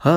ఆ 0.00 0.10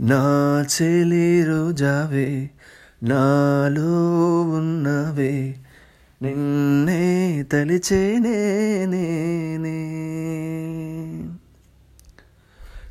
నా 0.00 0.22
చెలి 0.68 1.26
రోజావే 1.42 2.28
నాలో 3.02 3.92
ఉన్నవే 4.50 5.34
నిన్నే 6.20 7.02
తలిచేనే 7.42 8.86
నేనే. 8.86 9.88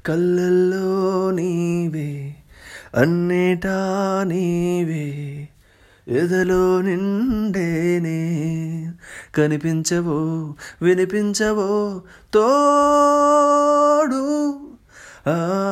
కళ్ళల్లో 0.06 1.32
నీవే 1.32 2.36
అన్నిటా 2.96 4.24
నీవే 4.28 5.48
ఎదలో 6.08 6.82
నిండేనే. 6.82 8.42
కనిపించవో 9.36 10.56
వినిపించవో 10.82 12.02
తోడు. 12.34 14.60
ఆ 15.28 15.68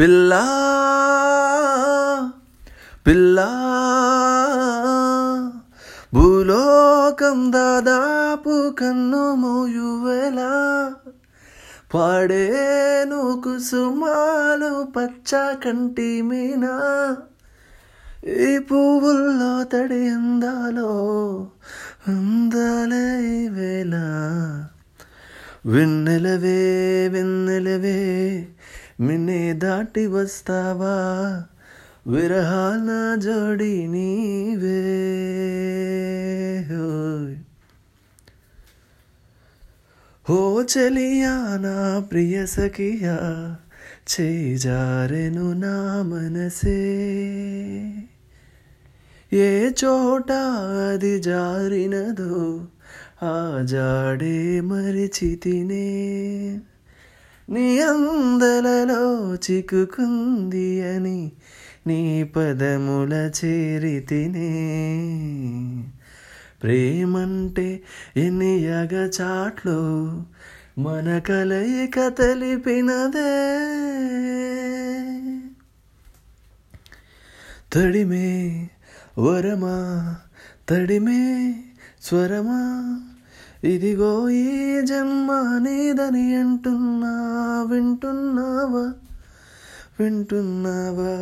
పిల్ల 0.00 0.34
పిల్ల 3.06 3.40
భూలోకం 6.14 7.52
దాదాపు 7.52 8.70
కన్ను 8.70 9.34
మోయువెలా 9.34 10.92
పాడేను 11.94 13.42
కుసుమాలు 13.44 14.86
పచ్చ 14.96 15.54
కంటి 15.64 16.22
మీనా. 16.22 17.16
ఈ 18.26 18.58
పువ్వుల్లో 18.58 19.64
తడి 19.64 20.08
అందాలో 20.08 20.90
అందాలే 22.08 23.48
వేళ. 23.48 23.94
వెన్నెలవే 25.66 27.08
వెన్నెలవే 27.08 28.48
మిన్నే 28.99 29.53
దాటి 29.53 30.07
వస్తావా 30.07 30.95
విరహాల 32.07 32.89
జోడి 33.17 33.87
నీవే 33.87 34.81
హోయ్. 36.69 37.35
ఓ 40.25 40.39
చలియా 40.63 41.33
నా 41.57 41.77
ప్రియ 42.11 42.45
సఖియా 42.45 43.17
చేజారెను 44.09 45.53
నా 45.53 45.75
మనసే 46.03 46.79
ఏ 49.31 49.49
చోట 49.71 50.31
అది 50.85 51.19
జారినదో 51.19 52.33
ఆ 53.23 53.35
జాడే 53.63 54.37
మరిచితినే 54.61 55.87
నీ 57.50 57.80
అందలలో 57.80 59.34
చిక్కుకుంది 59.34 60.82
అని 60.88 61.32
నీ 61.86 62.24
పదముల 62.24 63.30
చేరితినే. 63.44 64.50
ప్రేమంటే 66.62 67.82
ఎన్ని 68.16 68.58
యగచాట్లు 68.58 69.80
మన 70.78 71.18
కలయిక 71.18 72.08
తెలిపినదే 72.08 73.36
తడిమే 77.72 78.70
వరమా 79.18 80.16
తడిమే 80.68 81.54
స్వరమా 82.02 82.60
ఇదిగో 83.64 84.28
ఈ 84.28 84.80
జన్మ 84.86 85.58
నీదని 85.62 86.36
అంటున్నా 86.36 87.12
వింటున్నావా? 87.70 88.92
వింటున్నావా? 90.00 91.14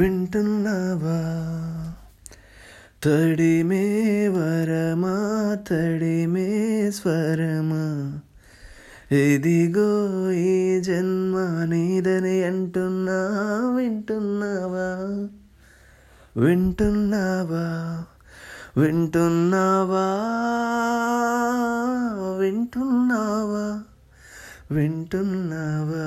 వింటున్నావా? 0.00 1.18
తడిమే 3.04 4.28
వరమా 4.28 5.18
తడిమే 5.70 6.90
స్వరమా? 6.90 8.18
ఇదిగో 9.16 10.30
ఈ 10.30 10.80
జన్మ 10.80 11.38
నీదని 11.64 12.44
అంటున్నా 12.44 13.28
వింటున్నావా? 13.76 15.28
వింటున్నావా? 16.44 18.04
వింటున్నావా? 18.76 20.06
వింటున్నావా? 22.38 23.82
వింటున్నావా? 24.70 26.04